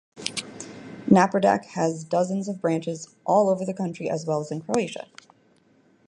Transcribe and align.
Napredak 1.07 1.63
has 1.75 2.03
dozens 2.03 2.47
of 2.47 2.59
branches 2.59 3.13
all 3.23 3.49
over 3.51 3.63
the 3.63 3.71
country 3.75 4.09
as 4.09 4.25
well 4.25 4.39
as 4.41 4.49
in 4.49 4.59
Croatia. 4.61 5.05